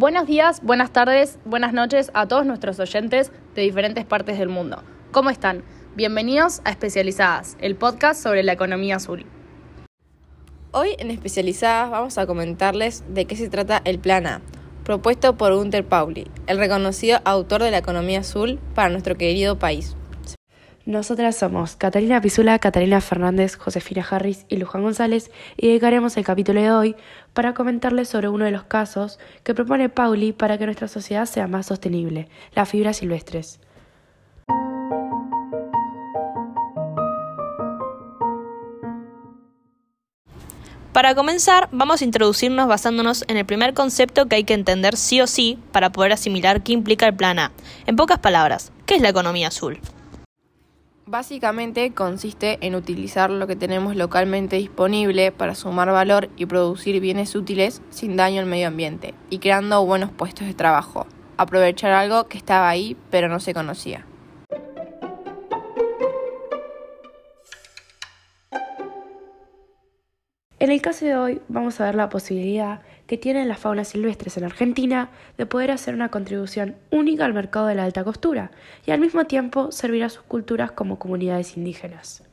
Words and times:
Buenos 0.00 0.28
días, 0.28 0.62
buenas 0.62 0.92
tardes, 0.92 1.40
buenas 1.44 1.72
noches 1.72 2.12
a 2.14 2.28
todos 2.28 2.46
nuestros 2.46 2.78
oyentes 2.78 3.32
de 3.56 3.62
diferentes 3.62 4.04
partes 4.04 4.38
del 4.38 4.48
mundo. 4.48 4.84
¿Cómo 5.10 5.28
están? 5.28 5.64
Bienvenidos 5.96 6.62
a 6.64 6.70
Especializadas, 6.70 7.56
el 7.60 7.74
podcast 7.74 8.22
sobre 8.22 8.44
la 8.44 8.52
economía 8.52 8.94
azul. 8.94 9.26
Hoy 10.70 10.94
en 11.00 11.10
Especializadas 11.10 11.90
vamos 11.90 12.16
a 12.16 12.28
comentarles 12.28 13.02
de 13.08 13.24
qué 13.24 13.34
se 13.34 13.50
trata 13.50 13.82
el 13.84 13.98
Plan 13.98 14.28
A, 14.28 14.40
propuesto 14.84 15.36
por 15.36 15.52
Gunter 15.52 15.84
Pauli, 15.84 16.28
el 16.46 16.58
reconocido 16.58 17.18
autor 17.24 17.64
de 17.64 17.72
la 17.72 17.78
economía 17.78 18.20
azul 18.20 18.60
para 18.76 18.90
nuestro 18.90 19.16
querido 19.16 19.58
país. 19.58 19.96
Nosotras 20.88 21.36
somos 21.36 21.76
Catalina 21.76 22.18
Pisula, 22.22 22.58
Catalina 22.58 23.02
Fernández, 23.02 23.56
Josefina 23.56 24.06
Harris 24.10 24.46
y 24.48 24.56
Luján 24.56 24.82
González 24.82 25.30
y 25.58 25.66
dedicaremos 25.66 26.16
el 26.16 26.24
capítulo 26.24 26.62
de 26.62 26.70
hoy 26.70 26.96
para 27.34 27.52
comentarles 27.52 28.08
sobre 28.08 28.30
uno 28.30 28.46
de 28.46 28.52
los 28.52 28.64
casos 28.64 29.18
que 29.44 29.52
propone 29.52 29.90
Pauli 29.90 30.32
para 30.32 30.56
que 30.56 30.64
nuestra 30.64 30.88
sociedad 30.88 31.26
sea 31.26 31.46
más 31.46 31.66
sostenible, 31.66 32.30
las 32.54 32.70
fibras 32.70 32.96
silvestres. 32.96 33.60
Para 40.94 41.14
comenzar, 41.14 41.68
vamos 41.70 42.00
a 42.00 42.04
introducirnos 42.06 42.66
basándonos 42.66 43.26
en 43.28 43.36
el 43.36 43.44
primer 43.44 43.74
concepto 43.74 44.24
que 44.24 44.36
hay 44.36 44.44
que 44.44 44.54
entender 44.54 44.96
sí 44.96 45.20
o 45.20 45.26
sí 45.26 45.58
para 45.70 45.92
poder 45.92 46.12
asimilar 46.12 46.62
qué 46.62 46.72
implica 46.72 47.06
el 47.06 47.14
plan 47.14 47.38
A. 47.38 47.52
En 47.86 47.96
pocas 47.96 48.20
palabras, 48.20 48.72
¿qué 48.86 48.94
es 48.94 49.02
la 49.02 49.10
economía 49.10 49.48
azul? 49.48 49.82
Básicamente 51.10 51.94
consiste 51.94 52.58
en 52.60 52.74
utilizar 52.74 53.30
lo 53.30 53.46
que 53.46 53.56
tenemos 53.56 53.96
localmente 53.96 54.56
disponible 54.56 55.32
para 55.32 55.54
sumar 55.54 55.90
valor 55.90 56.28
y 56.36 56.44
producir 56.44 57.00
bienes 57.00 57.34
útiles 57.34 57.80
sin 57.88 58.14
daño 58.14 58.42
al 58.42 58.46
medio 58.46 58.68
ambiente 58.68 59.14
y 59.30 59.38
creando 59.38 59.86
buenos 59.86 60.10
puestos 60.10 60.46
de 60.46 60.52
trabajo. 60.52 61.06
Aprovechar 61.38 61.92
algo 61.92 62.28
que 62.28 62.36
estaba 62.36 62.68
ahí 62.68 62.94
pero 63.10 63.30
no 63.30 63.40
se 63.40 63.54
conocía. 63.54 64.04
En 70.60 70.72
el 70.72 70.82
caso 70.82 71.04
de 71.04 71.16
hoy 71.16 71.40
vamos 71.46 71.80
a 71.80 71.84
ver 71.84 71.94
la 71.94 72.08
posibilidad 72.08 72.80
que 73.06 73.16
tienen 73.16 73.46
las 73.46 73.60
faunas 73.60 73.88
silvestres 73.88 74.36
en 74.36 74.44
Argentina 74.44 75.10
de 75.36 75.46
poder 75.46 75.70
hacer 75.70 75.94
una 75.94 76.10
contribución 76.10 76.74
única 76.90 77.24
al 77.24 77.32
mercado 77.32 77.68
de 77.68 77.76
la 77.76 77.84
alta 77.84 78.02
costura 78.02 78.50
y 78.84 78.90
al 78.90 78.98
mismo 78.98 79.24
tiempo 79.26 79.70
servir 79.70 80.02
a 80.02 80.08
sus 80.08 80.22
culturas 80.24 80.72
como 80.72 80.98
comunidades 80.98 81.56
indígenas. 81.56 82.24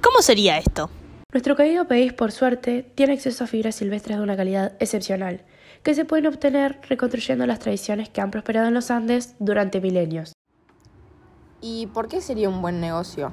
¿Cómo 0.00 0.22
sería 0.22 0.56
esto? 0.56 0.88
Nuestro 1.30 1.54
querido 1.54 1.86
país, 1.86 2.14
por 2.14 2.32
suerte, 2.32 2.82
tiene 2.94 3.12
acceso 3.12 3.44
a 3.44 3.46
fibras 3.46 3.74
silvestres 3.74 4.16
de 4.16 4.22
una 4.22 4.38
calidad 4.38 4.72
excepcional, 4.80 5.42
que 5.82 5.92
se 5.92 6.06
pueden 6.06 6.28
obtener 6.28 6.78
reconstruyendo 6.88 7.46
las 7.46 7.58
tradiciones 7.58 8.08
que 8.08 8.22
han 8.22 8.30
prosperado 8.30 8.68
en 8.68 8.74
los 8.74 8.90
Andes 8.90 9.34
durante 9.38 9.82
milenios. 9.82 10.32
¿Y 11.60 11.88
por 11.88 12.08
qué 12.08 12.22
sería 12.22 12.48
un 12.48 12.62
buen 12.62 12.80
negocio? 12.80 13.32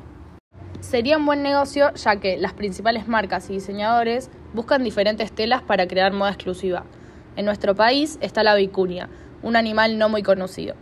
Sería 0.84 1.17
un 1.17 1.26
buen 1.26 1.42
negocio 1.42 1.94
ya 1.95 2.17
que 2.17 2.36
las 2.38 2.52
principales 2.53 3.08
marcas 3.08 3.50
y 3.50 3.53
diseñadores 3.53 4.30
buscan 4.53 4.84
diferentes 4.84 5.31
telas 5.31 5.62
para 5.62 5.88
crear 5.88 6.12
moda 6.12 6.31
exclusiva. 6.31 6.84
En 7.38 7.45
nuestro 7.45 7.73
país 7.73 8.20
está 8.20 8.44
la 8.44 8.53
vicuña, 8.53 9.09
un 9.42 9.56
animal 9.56 9.98
no 9.98 10.09
muy 10.09 10.23
conocido. 10.23 10.75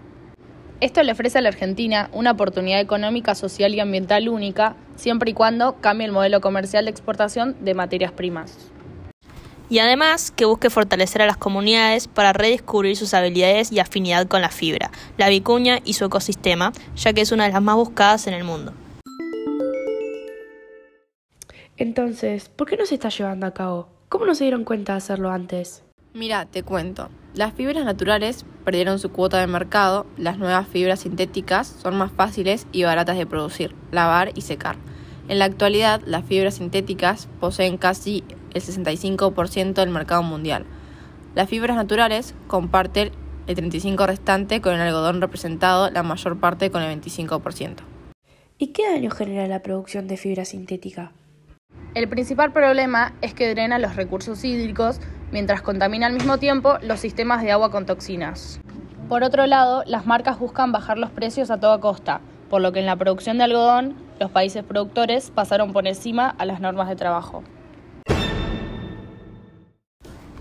Esto 0.81 1.03
le 1.03 1.11
ofrece 1.11 1.37
a 1.37 1.41
la 1.41 1.49
Argentina 1.49 2.09
una 2.13 2.31
oportunidad 2.31 2.81
económica, 2.81 3.35
social 3.35 3.75
y 3.75 3.79
ambiental 3.79 4.27
única, 4.27 4.75
siempre 4.95 5.31
y 5.31 5.33
cuando 5.35 5.79
cambie 5.79 6.07
el 6.07 6.11
modelo 6.11 6.41
comercial 6.41 6.85
de 6.85 6.91
exportación 6.91 7.55
de 7.63 7.75
materias 7.75 8.11
primas. 8.11 8.57
Y 9.69 9.79
además 9.79 10.31
que 10.31 10.45
busque 10.45 10.71
fortalecer 10.71 11.21
a 11.21 11.27
las 11.27 11.37
comunidades 11.37 12.07
para 12.07 12.33
redescubrir 12.33 12.97
sus 12.97 13.13
habilidades 13.13 13.71
y 13.71 13.79
afinidad 13.79 14.27
con 14.27 14.41
la 14.41 14.49
fibra, 14.49 14.89
la 15.17 15.29
vicuña 15.29 15.79
y 15.85 15.93
su 15.93 16.05
ecosistema, 16.05 16.73
ya 16.95 17.13
que 17.13 17.21
es 17.21 17.31
una 17.31 17.45
de 17.45 17.53
las 17.53 17.61
más 17.61 17.75
buscadas 17.75 18.25
en 18.25 18.33
el 18.33 18.43
mundo. 18.43 18.73
Entonces, 21.81 22.47
¿por 22.47 22.69
qué 22.69 22.77
no 22.77 22.85
se 22.85 22.93
está 22.93 23.09
llevando 23.09 23.47
a 23.47 23.55
cabo? 23.55 23.87
¿Cómo 24.07 24.27
no 24.27 24.35
se 24.35 24.43
dieron 24.43 24.65
cuenta 24.65 24.93
de 24.93 24.97
hacerlo 24.97 25.31
antes? 25.31 25.83
Mira, 26.13 26.45
te 26.45 26.61
cuento. 26.61 27.09
Las 27.33 27.55
fibras 27.55 27.83
naturales 27.83 28.45
perdieron 28.63 28.99
su 28.99 29.11
cuota 29.11 29.39
de 29.39 29.47
mercado, 29.47 30.05
las 30.15 30.37
nuevas 30.37 30.67
fibras 30.67 30.99
sintéticas 30.99 31.65
son 31.81 31.97
más 31.97 32.11
fáciles 32.11 32.67
y 32.71 32.83
baratas 32.83 33.17
de 33.17 33.25
producir, 33.25 33.73
lavar 33.89 34.29
y 34.35 34.41
secar. 34.41 34.75
En 35.27 35.39
la 35.39 35.45
actualidad, 35.45 36.03
las 36.05 36.23
fibras 36.23 36.53
sintéticas 36.53 37.27
poseen 37.39 37.77
casi 37.77 38.23
el 38.53 38.61
65% 38.61 39.73
del 39.73 39.89
mercado 39.89 40.21
mundial. 40.21 40.67
Las 41.33 41.49
fibras 41.49 41.77
naturales 41.77 42.35
comparten 42.45 43.09
el 43.47 43.55
35% 43.55 44.05
restante 44.05 44.61
con 44.61 44.75
el 44.75 44.81
algodón 44.81 45.19
representado 45.19 45.89
la 45.89 46.03
mayor 46.03 46.39
parte 46.39 46.69
con 46.69 46.83
el 46.83 47.01
25%. 47.01 47.77
¿Y 48.59 48.67
qué 48.67 48.87
daño 48.87 49.09
genera 49.09 49.47
la 49.47 49.63
producción 49.63 50.07
de 50.07 50.17
fibra 50.17 50.45
sintética? 50.45 51.13
El 51.93 52.07
principal 52.07 52.53
problema 52.53 53.11
es 53.21 53.33
que 53.33 53.49
drena 53.49 53.77
los 53.77 53.97
recursos 53.97 54.45
hídricos 54.45 55.01
mientras 55.33 55.61
contamina 55.61 56.07
al 56.07 56.13
mismo 56.13 56.37
tiempo 56.37 56.77
los 56.81 57.01
sistemas 57.01 57.43
de 57.43 57.51
agua 57.51 57.69
con 57.69 57.85
toxinas. 57.85 58.61
Por 59.09 59.23
otro 59.23 59.45
lado, 59.45 59.83
las 59.85 60.05
marcas 60.05 60.39
buscan 60.39 60.71
bajar 60.71 60.97
los 60.97 61.09
precios 61.09 61.51
a 61.51 61.59
toda 61.59 61.81
costa, 61.81 62.21
por 62.49 62.61
lo 62.61 62.71
que 62.71 62.79
en 62.79 62.85
la 62.85 62.95
producción 62.95 63.37
de 63.37 63.43
algodón 63.43 63.95
los 64.21 64.31
países 64.31 64.63
productores 64.63 65.31
pasaron 65.31 65.73
por 65.73 65.85
encima 65.85 66.29
a 66.37 66.45
las 66.45 66.61
normas 66.61 66.87
de 66.87 66.95
trabajo. 66.95 67.43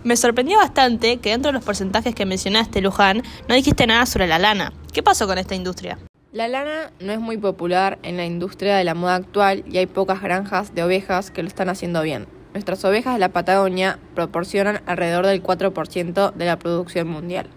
Me 0.04 0.16
sorprendió 0.16 0.56
bastante 0.58 1.16
que 1.16 1.30
dentro 1.30 1.48
de 1.48 1.54
los 1.54 1.64
porcentajes 1.64 2.14
que 2.14 2.26
mencionaste, 2.26 2.80
Luján, 2.80 3.22
no 3.48 3.56
dijiste 3.56 3.88
nada 3.88 4.06
sobre 4.06 4.28
la 4.28 4.38
lana. 4.38 4.72
¿Qué 4.92 5.02
pasó 5.02 5.26
con 5.26 5.36
esta 5.36 5.56
industria? 5.56 5.98
La 6.32 6.46
lana 6.46 6.92
no 7.00 7.10
es 7.10 7.18
muy 7.18 7.38
popular 7.38 7.98
en 8.04 8.16
la 8.16 8.24
industria 8.24 8.76
de 8.76 8.84
la 8.84 8.94
moda 8.94 9.16
actual 9.16 9.64
y 9.66 9.78
hay 9.78 9.86
pocas 9.86 10.22
granjas 10.22 10.72
de 10.76 10.84
ovejas 10.84 11.32
que 11.32 11.42
lo 11.42 11.48
están 11.48 11.68
haciendo 11.68 12.02
bien. 12.02 12.28
Nuestras 12.52 12.84
ovejas 12.84 13.14
de 13.14 13.18
la 13.18 13.30
Patagonia 13.30 13.98
proporcionan 14.14 14.80
alrededor 14.86 15.26
del 15.26 15.42
4% 15.42 16.32
de 16.32 16.44
la 16.44 16.56
producción 16.56 17.08
mundial. 17.08 17.48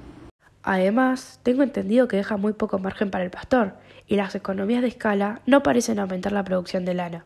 Además, 0.63 1.39
tengo 1.43 1.61
entendido 1.61 2.07
que 2.07 2.17
deja 2.17 2.35
muy 2.37 2.53
poco 2.53 2.79
margen 2.79 3.11
para 3.11 3.23
el 3.23 3.29
pastor 3.29 3.75
y 4.07 4.15
las 4.15 4.33
economías 4.33 4.81
de 4.81 4.87
escala 4.87 5.41
no 5.45 5.61
parecen 5.61 5.99
aumentar 5.99 6.31
la 6.31 6.43
producción 6.43 6.83
de 6.83 6.95
lana. 6.95 7.25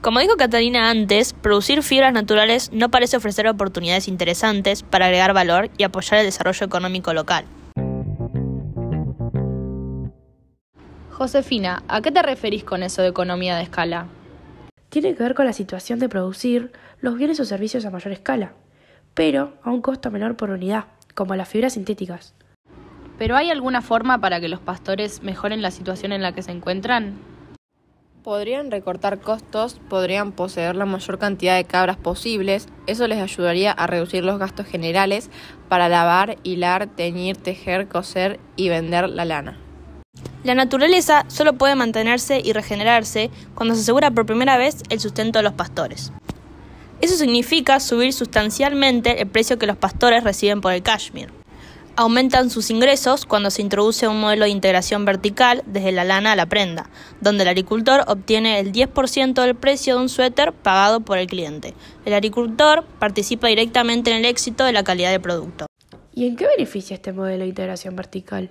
Como 0.00 0.18
dijo 0.18 0.34
Catalina 0.36 0.90
antes, 0.90 1.34
producir 1.34 1.84
fibras 1.84 2.12
naturales 2.12 2.72
no 2.72 2.90
parece 2.90 3.16
ofrecer 3.16 3.46
oportunidades 3.46 4.08
interesantes 4.08 4.82
para 4.82 5.04
agregar 5.04 5.34
valor 5.34 5.70
y 5.78 5.84
apoyar 5.84 6.18
el 6.18 6.26
desarrollo 6.26 6.66
económico 6.66 7.12
local. 7.12 7.44
Josefina, 11.20 11.82
¿a 11.86 12.00
qué 12.00 12.10
te 12.10 12.22
referís 12.22 12.64
con 12.64 12.82
eso 12.82 13.02
de 13.02 13.08
economía 13.08 13.54
de 13.54 13.64
escala? 13.64 14.06
Tiene 14.88 15.14
que 15.14 15.22
ver 15.22 15.34
con 15.34 15.44
la 15.44 15.52
situación 15.52 15.98
de 15.98 16.08
producir 16.08 16.72
los 17.02 17.18
bienes 17.18 17.38
o 17.40 17.44
servicios 17.44 17.84
a 17.84 17.90
mayor 17.90 18.14
escala, 18.14 18.54
pero 19.12 19.52
a 19.62 19.68
un 19.68 19.82
costo 19.82 20.10
menor 20.10 20.38
por 20.38 20.48
unidad, 20.48 20.86
como 21.14 21.36
las 21.36 21.46
fibras 21.46 21.74
sintéticas. 21.74 22.32
¿Pero 23.18 23.36
hay 23.36 23.50
alguna 23.50 23.82
forma 23.82 24.18
para 24.18 24.40
que 24.40 24.48
los 24.48 24.60
pastores 24.60 25.22
mejoren 25.22 25.60
la 25.60 25.70
situación 25.70 26.12
en 26.12 26.22
la 26.22 26.32
que 26.32 26.40
se 26.40 26.52
encuentran? 26.52 27.18
Podrían 28.24 28.70
recortar 28.70 29.20
costos, 29.20 29.78
podrían 29.90 30.32
poseer 30.32 30.74
la 30.74 30.86
mayor 30.86 31.18
cantidad 31.18 31.54
de 31.54 31.64
cabras 31.64 31.98
posibles, 31.98 32.66
eso 32.86 33.06
les 33.08 33.18
ayudaría 33.18 33.72
a 33.72 33.86
reducir 33.86 34.24
los 34.24 34.38
gastos 34.38 34.64
generales 34.64 35.28
para 35.68 35.90
lavar, 35.90 36.36
hilar, 36.44 36.86
teñir, 36.86 37.36
tejer, 37.36 37.88
coser 37.88 38.40
y 38.56 38.70
vender 38.70 39.10
la 39.10 39.26
lana. 39.26 39.58
La 40.42 40.54
naturaleza 40.54 41.26
solo 41.28 41.52
puede 41.52 41.74
mantenerse 41.74 42.40
y 42.42 42.54
regenerarse 42.54 43.30
cuando 43.54 43.74
se 43.74 43.82
asegura 43.82 44.10
por 44.10 44.24
primera 44.24 44.56
vez 44.56 44.82
el 44.88 44.98
sustento 44.98 45.38
de 45.38 45.42
los 45.42 45.52
pastores. 45.52 46.12
Eso 47.02 47.16
significa 47.16 47.78
subir 47.78 48.14
sustancialmente 48.14 49.20
el 49.20 49.28
precio 49.28 49.58
que 49.58 49.66
los 49.66 49.76
pastores 49.76 50.24
reciben 50.24 50.62
por 50.62 50.72
el 50.72 50.82
cashmere. 50.82 51.32
Aumentan 51.96 52.48
sus 52.48 52.70
ingresos 52.70 53.26
cuando 53.26 53.50
se 53.50 53.60
introduce 53.60 54.08
un 54.08 54.20
modelo 54.20 54.44
de 54.44 54.50
integración 54.50 55.04
vertical 55.04 55.62
desde 55.66 55.92
la 55.92 56.04
lana 56.04 56.32
a 56.32 56.36
la 56.36 56.46
prenda, 56.46 56.88
donde 57.20 57.42
el 57.42 57.48
agricultor 57.48 58.04
obtiene 58.06 58.60
el 58.60 58.72
10% 58.72 59.42
del 59.42 59.54
precio 59.54 59.96
de 59.96 60.02
un 60.02 60.08
suéter 60.08 60.54
pagado 60.54 61.00
por 61.00 61.18
el 61.18 61.26
cliente. 61.26 61.74
El 62.06 62.14
agricultor 62.14 62.84
participa 62.98 63.48
directamente 63.48 64.10
en 64.10 64.18
el 64.18 64.24
éxito 64.24 64.64
de 64.64 64.72
la 64.72 64.84
calidad 64.84 65.10
del 65.10 65.20
producto. 65.20 65.66
¿Y 66.14 66.26
en 66.26 66.36
qué 66.36 66.46
beneficia 66.46 66.94
este 66.94 67.12
modelo 67.12 67.42
de 67.42 67.48
integración 67.48 67.96
vertical? 67.96 68.50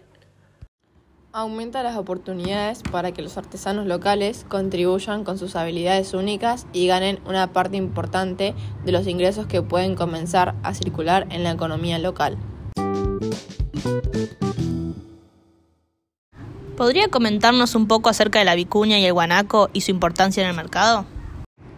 Aumenta 1.32 1.84
las 1.84 1.96
oportunidades 1.96 2.82
para 2.92 3.12
que 3.12 3.22
los 3.22 3.38
artesanos 3.38 3.86
locales 3.86 4.48
contribuyan 4.50 5.24
con 5.24 5.38
sus 5.38 5.56
habilidades 5.56 6.16
únicas 6.16 6.66
y 6.74 6.88
ganen 6.88 7.20
una 7.28 7.54
parte 7.54 7.78
importante 7.78 8.56
de 8.84 8.92
los 8.92 9.06
ingresos 9.06 9.46
que 9.46 9.62
pueden 9.62 9.94
comenzar 9.94 10.56
a 10.64 10.74
circular 10.74 11.28
en 11.30 11.44
la 11.44 11.52
economía 11.52 12.00
local. 12.00 12.36
¿Podría 16.76 17.10
comentarnos 17.10 17.76
un 17.76 17.88
poco 17.88 18.10
acerca 18.10 18.40
de 18.40 18.46
la 18.46 18.56
vicuña 18.56 18.98
y 18.98 19.06
el 19.06 19.14
guanaco 19.14 19.70
y 19.72 19.82
su 19.82 19.92
importancia 19.92 20.42
en 20.42 20.50
el 20.50 20.56
mercado? 20.56 21.06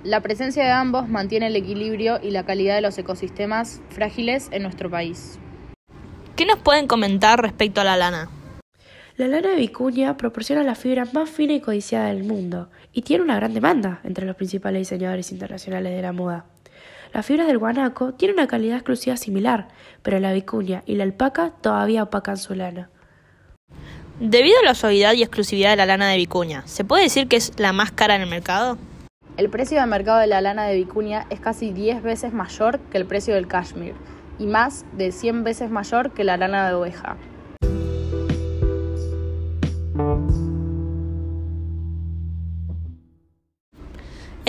La 0.06 0.22
presencia 0.22 0.64
de 0.64 0.72
ambos 0.72 1.10
mantiene 1.10 1.48
el 1.48 1.58
equilibrio 1.58 2.22
y 2.24 2.32
la 2.32 2.46
calidad 2.46 2.76
de 2.76 2.82
los 2.82 2.98
ecosistemas 2.98 3.82
frágiles 3.90 4.48
en 4.52 4.64
nuestro 4.64 4.90
país. 4.90 5.40
¿Qué 6.38 6.46
nos 6.46 6.60
pueden 6.60 6.88
comentar 6.88 7.42
respecto 7.42 7.82
a 7.82 7.84
la 7.84 7.98
lana? 7.98 8.30
La 9.18 9.28
lana 9.28 9.50
de 9.50 9.56
vicuña 9.58 10.16
proporciona 10.16 10.64
la 10.64 10.74
fibra 10.74 11.06
más 11.12 11.30
fina 11.30 11.54
y 11.54 11.60
codiciada 11.60 12.08
del 12.08 12.24
mundo 12.24 12.70
y 12.94 13.02
tiene 13.02 13.24
una 13.24 13.36
gran 13.36 13.54
demanda 13.54 14.00
entre 14.04 14.26
los 14.26 14.38
principales 14.38 14.80
diseñadores 14.82 15.32
internacionales 15.34 15.94
de 15.94 16.02
la 16.02 16.14
moda. 16.14 16.46
Las 17.14 17.26
fibras 17.26 17.48
del 17.48 17.58
guanaco 17.58 18.14
tienen 18.14 18.38
una 18.38 18.48
calidad 18.48 18.78
exclusiva 18.78 19.18
similar, 19.18 19.68
pero 20.02 20.20
la 20.20 20.32
vicuña 20.32 20.84
y 20.86 20.96
la 20.96 21.04
alpaca 21.04 21.52
todavía 21.62 22.04
opacan 22.04 22.38
su 22.38 22.56
lana. 22.56 22.90
Debido 24.22 24.60
a 24.60 24.66
la 24.66 24.76
suavidad 24.76 25.14
y 25.14 25.24
exclusividad 25.24 25.72
de 25.72 25.76
la 25.76 25.86
lana 25.86 26.08
de 26.08 26.16
vicuña, 26.16 26.64
¿se 26.66 26.86
puede 26.86 27.04
decir 27.04 27.28
que 27.28 27.36
es 27.36 27.60
la 27.60 27.74
más 27.74 27.92
cara 27.92 28.16
en 28.16 28.22
el 28.22 28.30
mercado? 28.30 28.78
El 29.36 29.50
precio 29.50 29.80
de 29.80 29.86
mercado 29.88 30.20
de 30.20 30.28
la 30.28 30.40
lana 30.40 30.66
de 30.68 30.76
vicuña 30.76 31.26
es 31.30 31.42
casi 31.42 31.72
10 31.72 32.02
veces 32.02 32.32
mayor 32.32 32.80
que 32.80 32.98
el 32.98 33.06
precio 33.06 33.34
del 33.34 33.48
cashmere 33.48 33.96
y 34.40 34.46
más 34.46 34.86
de 34.94 35.12
100 35.12 35.44
veces 35.44 35.70
mayor 35.70 36.12
que 36.12 36.24
la 36.24 36.38
lana 36.38 36.68
de 36.68 36.76
oveja. 36.76 37.18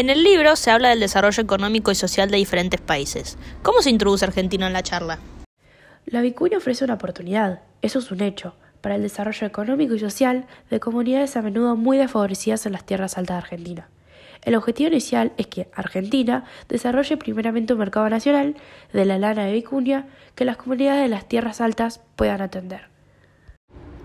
En 0.03 0.11
el 0.11 0.25
libro 0.25 0.57
se 0.57 0.73
habla 0.73 0.89
del 0.89 0.99
desarrollo 0.99 1.45
económico 1.45 1.93
y 1.93 1.95
social 1.95 2.29
de 2.29 2.37
diferentes 2.37 2.81
países. 2.81 3.39
¿Cómo 3.63 3.83
se 3.83 3.91
introduce 3.91 4.25
Argentina 4.25 4.67
en 4.67 4.73
la 4.73 4.83
charla? 4.83 5.21
La 6.07 6.23
vicuña 6.23 6.59
ofrece 6.59 6.85
una 6.85 6.95
oportunidad, 6.95 7.61
eso 7.83 8.01
es 8.01 8.11
un 8.11 8.21
hecho, 8.21 8.57
para 8.81 8.97
el 8.97 9.03
desarrollo 9.03 9.47
económico 9.47 9.95
y 9.95 10.01
social 10.01 10.49
de 10.71 10.81
comunidades 10.81 11.37
a 11.37 11.43
menudo 11.43 11.77
muy 11.77 11.99
desfavorecidas 11.99 12.67
en 12.67 12.73
las 12.73 12.85
tierras 12.85 13.17
altas 13.17 13.37
de 13.37 13.43
Argentina. 13.43 13.89
El 14.43 14.57
objetivo 14.57 14.91
inicial 14.91 15.31
es 15.37 15.47
que 15.47 15.69
Argentina 15.73 16.47
desarrolle 16.69 17.17
primeramente 17.17 17.73
un 17.73 17.79
mercado 17.79 18.11
nacional 18.11 18.57
de 18.93 19.05
la 19.05 19.19
lana 19.19 19.45
de 19.45 19.53
vicuña 19.53 20.09
que 20.35 20.45
las 20.45 20.57
comunidades 20.57 21.03
de 21.03 21.11
las 21.11 21.29
tierras 21.29 21.61
altas 21.61 22.01
puedan 22.17 22.43
atender. 22.43 22.89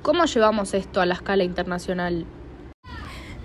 ¿Cómo 0.04 0.26
llevamos 0.26 0.76
esto 0.76 1.02
a 1.02 1.08
la 1.08 1.16
escala 1.16 1.44
internacional? 1.44 2.28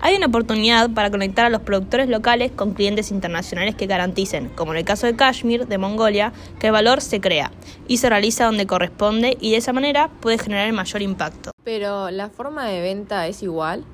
Hay 0.05 0.17
una 0.17 0.25
oportunidad 0.25 0.89
para 0.89 1.09
conectar 1.09 1.45
a 1.45 1.49
los 1.49 1.61
productores 1.61 2.09
locales 2.09 2.51
con 2.51 2.73
clientes 2.73 3.09
internacionales 3.09 3.73
que 3.75 3.87
garanticen, 3.87 4.49
como 4.49 4.73
en 4.73 4.79
el 4.79 4.83
caso 4.83 5.07
de 5.07 5.15
Kashmir, 5.15 5.65
de 5.65 5.77
Mongolia, 5.77 6.33
que 6.59 6.67
el 6.67 6.73
valor 6.73 6.99
se 6.99 7.21
crea 7.21 7.51
y 7.87 7.99
se 7.99 8.09
realiza 8.09 8.43
donde 8.43 8.67
corresponde 8.67 9.37
y 9.39 9.51
de 9.51 9.57
esa 9.57 9.71
manera 9.71 10.09
puede 10.19 10.37
generar 10.37 10.67
el 10.67 10.73
mayor 10.73 11.01
impacto. 11.01 11.51
Pero, 11.63 12.11
¿la 12.11 12.27
forma 12.27 12.67
de 12.67 12.81
venta 12.81 13.27
es 13.27 13.43
igual? 13.43 13.85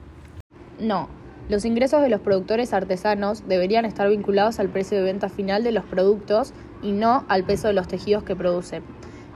No. 0.80 1.10
Los 1.48 1.64
ingresos 1.64 2.02
de 2.02 2.10
los 2.10 2.22
productores 2.22 2.74
artesanos 2.74 3.48
deberían 3.48 3.86
estar 3.86 4.10
vinculados 4.10 4.60
al 4.60 4.70
precio 4.70 4.98
de 4.98 5.04
venta 5.04 5.30
final 5.30 5.64
de 5.64 5.74
los 5.74 5.86
productos 5.86 6.54
y 6.82 6.92
no 6.92 7.24
al 7.28 7.44
peso 7.44 7.68
de 7.68 7.74
los 7.74 7.88
tejidos 7.88 8.24
que 8.24 8.36
producen. 8.36 8.82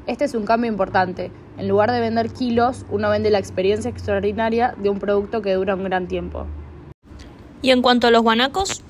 Este 0.08 0.26
es 0.26 0.34
un 0.34 0.46
cambio 0.46 0.72
importante. 0.72 1.30
En 1.60 1.68
lugar 1.68 1.92
de 1.92 2.00
vender 2.00 2.34
kilos, 2.34 2.84
uno 2.90 3.12
vende 3.12 3.30
la 3.30 3.38
experiencia 3.38 3.92
extraordinaria 3.92 4.74
de 4.76 4.90
un 4.90 4.98
producto 4.98 5.44
que 5.44 5.54
dura 5.54 5.76
un 5.76 5.84
gran 5.84 6.08
tiempo. 6.08 6.48
¿Y 7.64 7.72
en 7.72 7.82
cuanto 7.82 8.08
a 8.08 8.12
los 8.12 8.24
guanacos? 8.24 8.84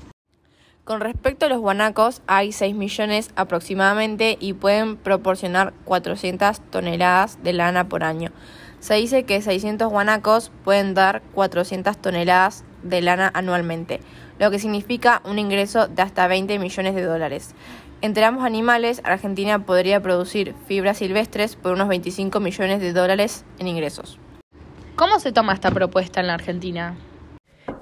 Con 0.82 1.00
respecto 1.00 1.46
a 1.46 1.48
los 1.48 1.60
guanacos, 1.60 2.22
hay 2.26 2.50
6 2.50 2.74
millones 2.74 3.30
aproximadamente 3.36 4.36
y 4.40 4.52
pueden 4.52 4.96
proporcionar 4.96 5.72
400 5.84 6.60
toneladas 6.72 7.38
de 7.44 7.52
lana 7.52 7.88
por 7.88 8.02
año. 8.02 8.32
Se 8.80 8.94
dice 8.94 9.22
que 9.22 9.40
600 9.40 9.88
guanacos 9.88 10.50
pueden 10.64 10.92
dar 10.92 11.22
400 11.34 11.96
toneladas 11.98 12.64
de 12.82 13.00
lana 13.00 13.30
anualmente, 13.32 14.00
lo 14.40 14.50
que 14.50 14.58
significa 14.58 15.22
un 15.24 15.38
ingreso 15.38 15.86
de 15.86 16.02
hasta 16.02 16.26
20 16.26 16.58
millones 16.58 16.96
de 16.96 17.02
dólares. 17.02 17.54
Entre 18.00 18.24
ambos 18.24 18.44
animales, 18.44 19.00
Argentina 19.04 19.64
podría 19.64 20.02
producir 20.02 20.52
fibras 20.66 20.98
silvestres 20.98 21.54
por 21.54 21.74
unos 21.74 21.86
25 21.86 22.40
millones 22.40 22.80
de 22.80 22.92
dólares 22.92 23.44
en 23.60 23.68
ingresos. 23.68 24.18
¿Cómo 24.96 25.20
se 25.20 25.30
toma 25.30 25.54
esta 25.54 25.70
propuesta 25.70 26.18
en 26.20 26.26
la 26.26 26.34
Argentina? 26.34 26.96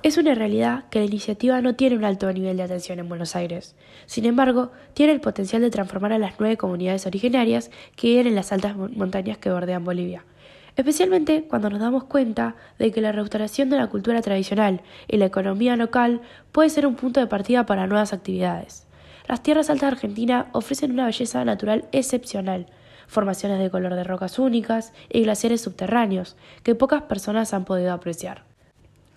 Es 0.03 0.17
una 0.17 0.35
realidad 0.35 0.87
que 0.91 0.99
la 0.99 1.05
iniciativa 1.05 1.61
no 1.61 1.77
tiene 1.77 1.97
un 1.97 2.05
alto 2.05 2.33
nivel 2.33 2.57
de 2.57 2.65
atención 2.65 2.99
en 2.99 3.09
Buenos 3.09 3.37
Aires. 3.37 3.77
Sin 4.07 4.25
embargo, 4.25 4.73
tiene 4.95 5.13
el 5.13 5.21
potencial 5.21 5.63
de 5.63 5.71
transformar 5.71 6.13
a 6.13 6.19
las 6.19 6.35
nueve 6.41 6.57
comunidades 6.57 7.07
originarias 7.07 7.71
que 7.95 8.09
viven 8.09 8.27
en 8.27 8.35
las 8.35 8.51
altas 8.51 8.77
montañas 8.77 9.39
que 9.39 9.53
bordean 9.53 9.85
Bolivia. 9.85 10.25
Especialmente 10.75 11.45
cuando 11.45 11.71
nos 11.71 11.79
damos 11.79 12.03
cuenta 12.03 12.57
de 12.81 12.91
que 12.91 13.01
la 13.01 13.13
restauración 13.13 13.71
de 13.71 13.77
la 13.77 13.87
cultura 13.87 14.21
tradicional 14.23 14.81
y 15.07 15.19
la 15.19 15.27
economía 15.27 15.77
local 15.77 16.21
puede 16.51 16.71
ser 16.71 16.85
un 16.85 16.97
punto 16.97 17.21
de 17.21 17.29
partida 17.29 17.65
para 17.65 17.87
nuevas 17.87 18.13
actividades. 18.13 18.89
Las 19.29 19.45
tierras 19.45 19.71
altas 19.71 19.91
de 19.91 19.95
Argentina 19.95 20.49
ofrecen 20.51 20.91
una 20.91 21.07
belleza 21.07 21.45
natural 21.45 21.85
excepcional, 21.93 22.67
formaciones 23.07 23.61
de 23.61 23.71
color 23.71 23.95
de 23.95 24.03
rocas 24.03 24.41
únicas 24.41 24.93
y 25.09 25.23
glaciares 25.23 25.61
subterráneos 25.61 26.37
que 26.65 26.75
pocas 26.75 27.03
personas 27.03 27.55
han 27.55 27.65
podido 27.65 27.93
apreciar. 27.93 28.52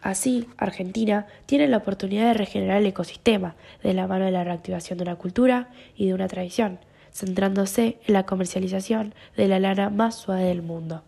Así, 0.06 0.48
Argentina 0.57 1.25
tiene 1.48 1.68
la 1.68 1.78
oportunidad 1.78 2.28
de 2.28 2.36
regenerar 2.36 2.78
el 2.78 2.86
ecosistema 2.86 3.56
de 3.81 3.96
la 3.96 4.06
mano 4.06 4.25
de 4.25 4.31
la 4.31 4.44
reactivación 4.44 5.00
de 5.00 5.04
una 5.04 5.16
cultura 5.16 5.69
y 5.98 6.06
de 6.06 6.13
una 6.13 6.28
tradición, 6.28 6.78
centrándose 7.12 7.98
en 8.06 8.13
la 8.13 8.24
comercialización 8.24 9.16
de 9.36 9.48
la 9.48 9.60
lana 9.60 9.90
más 9.90 10.13
suave 10.13 10.44
del 10.44 10.62
mundo. 10.62 11.02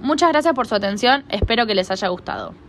Muchas 0.00 0.28
gracias 0.28 0.54
por 0.54 0.68
su 0.68 0.76
atención, 0.76 1.24
espero 1.28 1.66
que 1.66 1.74
les 1.74 1.90
haya 1.90 2.06
gustado. 2.06 2.65